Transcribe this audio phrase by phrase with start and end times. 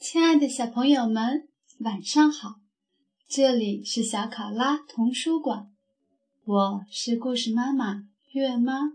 [0.00, 1.48] 亲爱的小朋友们，
[1.80, 2.60] 晚上好！
[3.28, 5.70] 这里是小考拉童书馆，
[6.44, 8.92] 我是故事妈妈月妈。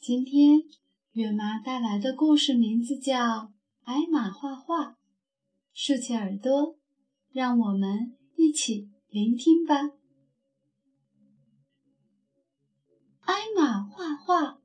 [0.00, 0.62] 今天
[1.12, 3.14] 月妈带来的故事名字叫
[3.84, 4.84] 《艾玛画画》，
[5.72, 6.76] 竖起耳朵，
[7.30, 9.90] 让我们一起聆听吧。
[13.24, 14.58] 艾玛画画，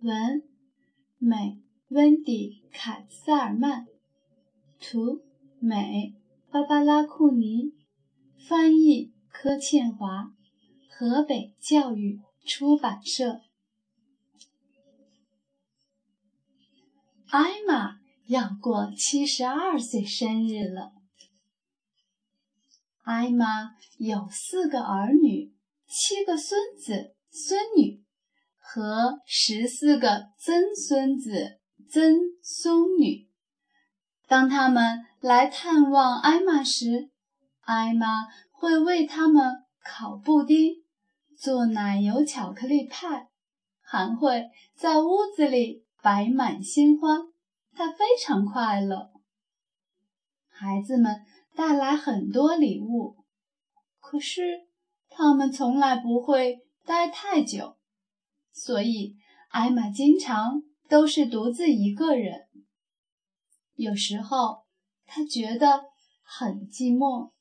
[0.00, 0.42] 文
[1.18, 3.86] 美温迪·凯塞尔曼，
[4.80, 5.24] 图
[5.60, 6.14] 美
[6.50, 7.74] 芭芭拉·库尼，
[8.48, 10.32] 翻译柯倩华，
[10.90, 13.40] 河北教育出版社。
[17.26, 20.92] 艾玛要过七十二岁生日了。
[23.02, 25.54] 艾玛有四个儿女，
[25.86, 27.14] 七个孙子。
[27.40, 28.02] 孙女
[28.58, 33.28] 和十四个曾孙子曾孙女。
[34.26, 37.10] 当他们来探望艾玛时，
[37.60, 40.74] 艾玛会为他们烤布丁、
[41.36, 43.28] 做奶油巧克力派，
[43.80, 45.84] 还会在屋子里。
[46.00, 47.18] 摆满鲜花，
[47.74, 49.10] 他非常快乐。
[50.48, 51.22] 孩子们
[51.56, 53.16] 带来很多礼物，
[53.98, 54.68] 可是
[55.08, 57.76] 他们从来不会待太久，
[58.50, 59.16] 所以
[59.50, 62.48] 艾玛经常都是独自一个人。
[63.74, 64.64] 有时候
[65.04, 65.84] 他觉得
[66.22, 67.32] 很寂寞，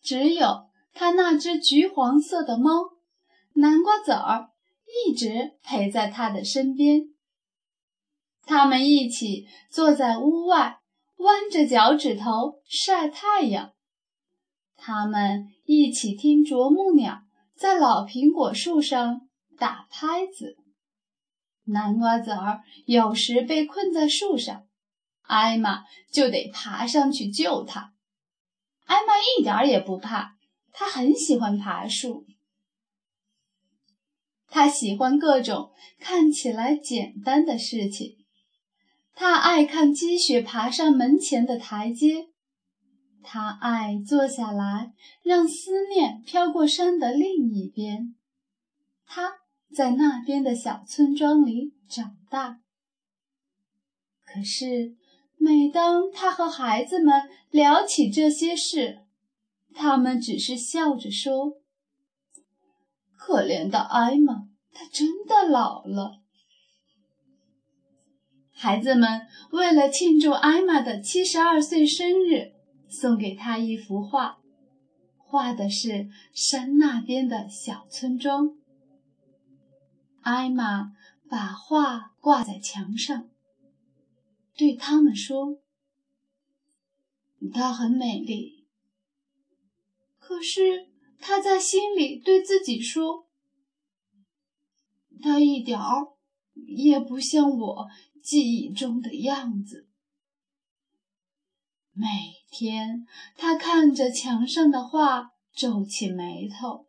[0.00, 2.96] 只有他那只橘黄色的猫
[3.52, 4.50] 南瓜籽儿。
[5.06, 7.10] 一直陪在他的身边。
[8.46, 10.80] 他们一起坐在屋外，
[11.16, 13.74] 弯着脚趾头晒太阳。
[14.78, 17.22] 他们一起听啄木鸟
[17.54, 19.28] 在老苹果树上
[19.58, 20.56] 打拍子。
[21.64, 24.66] 南瓜籽儿有时被困在树上，
[25.22, 27.92] 艾玛就得爬上去救他。
[28.86, 30.36] 艾玛一点也不怕，
[30.72, 32.24] 她很喜欢爬树。
[34.50, 38.16] 他喜欢各种看起来简单的事情。
[39.12, 42.28] 他爱看积雪爬上门前的台阶。
[43.30, 48.14] 他爱坐下来，让思念飘过山的另一边。
[49.04, 49.40] 他
[49.70, 52.60] 在那边的小村庄里长大。
[54.24, 54.96] 可是，
[55.36, 59.00] 每当他和孩子们聊起这些事，
[59.74, 61.58] 他们只是笑着说。
[63.14, 66.22] 可怜的艾玛，她真的老了。
[68.54, 72.54] 孩子们为了庆祝艾玛的七十二岁生日，
[72.88, 74.40] 送给他一幅画，
[75.16, 78.56] 画的是山那边的小村庄。
[80.22, 80.92] 艾玛
[81.28, 83.28] 把画挂在墙上，
[84.56, 85.60] 对他们说
[87.52, 88.66] ：“她很美丽。”
[90.18, 90.88] 可是。
[91.20, 93.26] 他在心里对自己说
[95.20, 96.12] ：“他一点儿
[96.68, 97.88] 也不像我
[98.22, 99.88] 记忆中的样子。”
[101.92, 102.06] 美
[102.50, 106.86] 天，他看着墙上的画，皱起眉头。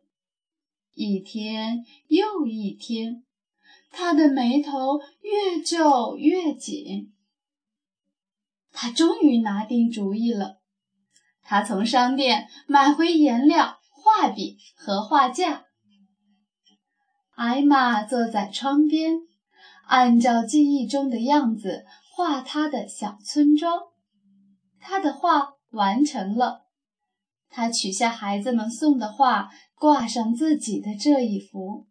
[0.94, 3.24] 一天又一天，
[3.90, 7.12] 他的眉头越皱越紧。
[8.72, 10.60] 他终于拿定主意了。
[11.42, 13.78] 他从商店买回颜料。
[14.02, 15.66] 画笔和画架。
[17.34, 19.18] 艾玛坐在窗边，
[19.86, 23.89] 按照记忆中的样子画她的小村庄。
[24.80, 26.66] 他的画完成了，
[27.48, 31.86] 他取下孩子们送的画，挂上自己的这一幅。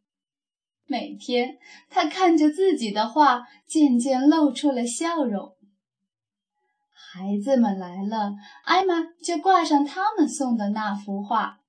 [0.85, 1.59] 每天，
[1.89, 5.55] 他看着自己的画，渐渐露出了笑容。
[6.91, 11.59] 孩子们来了，艾玛就挂上他们送的那幅画。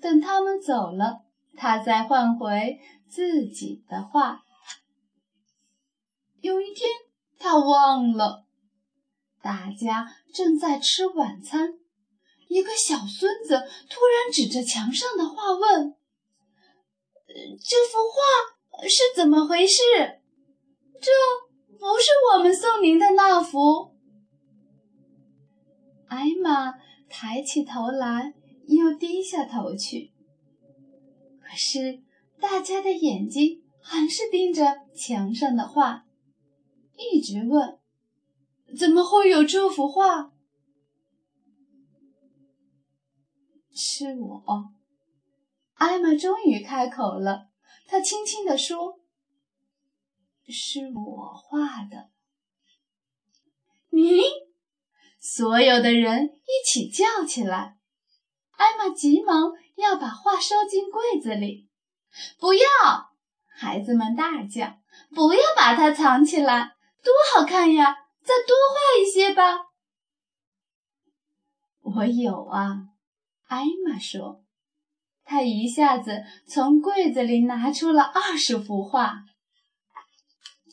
[0.00, 1.22] 等他们走了，
[1.56, 4.42] 他再换回自己的画。
[6.40, 6.88] 有一天，
[7.38, 8.44] 他忘了，
[9.42, 11.74] 大家正在吃晚餐。
[12.48, 13.54] 一个小孙子
[13.90, 15.96] 突然指着墙上的画问
[17.26, 19.82] ：“这幅画是怎么回事？
[21.00, 21.10] 这
[21.78, 23.94] 不是我们送您的那幅。”
[26.08, 26.74] 艾玛
[27.08, 28.34] 抬起头来。
[28.68, 30.12] 又低下头去，
[31.40, 32.00] 可是
[32.40, 34.64] 大家的眼睛还是盯着
[34.94, 36.06] 墙上的画，
[36.96, 37.78] 一直问
[38.78, 40.32] ：“怎么会有这幅画？”
[43.74, 44.72] 是我。
[45.74, 47.48] 艾玛终于开口了，
[47.86, 49.00] 她轻轻地说
[50.48, 52.10] ：“是我画的。”
[53.90, 54.22] 你，
[55.20, 57.76] 所有的人一起叫起来。
[58.52, 61.68] 艾玛急忙要把画收进柜子里。
[62.38, 62.62] 不要！
[63.48, 64.78] 孩子们大叫
[65.14, 67.96] ：“不要把它藏起来，多好看呀！
[68.24, 69.66] 再多画一些吧。”
[71.82, 72.88] 我有啊，
[73.48, 74.42] 艾玛说。
[75.24, 79.24] 她一下子从柜子里拿出了二十幅画。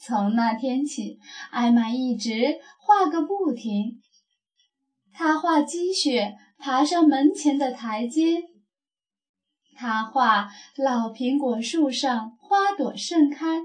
[0.01, 1.19] 从那天起，
[1.51, 4.01] 艾玛一直画个不停。
[5.13, 8.49] 她画积雪爬上门前的台阶，
[9.75, 13.61] 她画老苹果树上花朵盛开，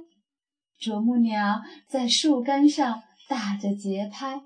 [0.78, 4.42] 啄木鸟在树干上打着节拍。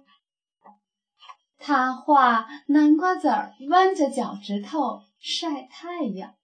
[1.59, 6.35] 他画南瓜籽儿弯着脚趾头晒太阳。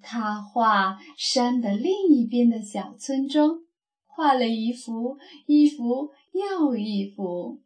[0.00, 3.64] 他画山的另一边的小村庄。
[4.16, 7.60] 画了一幅，一幅又一幅。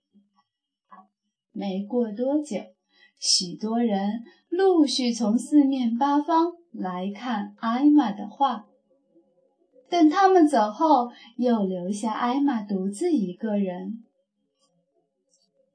[1.52, 2.56] 没过多久，
[3.18, 8.64] 许多人陆续从四面八方来看艾玛的画。
[9.90, 14.04] 等他们走后，又留下艾玛独自一个人。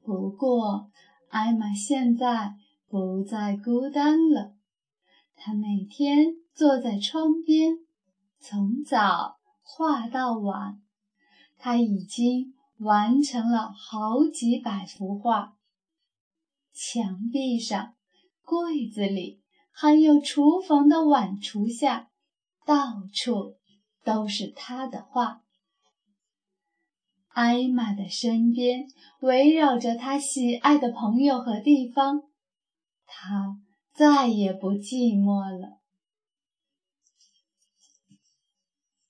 [0.03, 0.89] 不过，
[1.29, 2.55] 艾玛现在
[2.87, 4.53] 不再孤单了。
[5.35, 7.77] 她每天坐在窗边，
[8.39, 9.37] 从早。
[9.65, 10.81] 画到晚，
[11.57, 15.55] 他已经完成了好几百幅画。
[16.73, 17.93] 墙壁上、
[18.43, 22.09] 柜子里，还有厨房的碗橱下，
[22.65, 23.55] 到处
[24.03, 25.41] 都是他的画。
[27.29, 28.87] 艾玛的身边
[29.21, 32.23] 围绕着他喜爱的朋友和地方，
[33.07, 33.57] 他
[33.93, 35.79] 再也不寂寞了。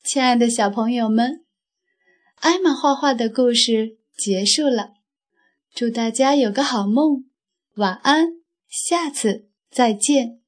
[0.04, 1.44] 亲爱的小朋友们，
[2.36, 4.94] 艾玛画画的故事结束了。
[5.74, 7.26] 祝大家有个好梦，
[7.78, 8.28] 晚安，
[8.70, 10.43] 下次再见。